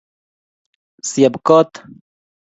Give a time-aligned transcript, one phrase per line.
[1.09, 1.71] syeb koot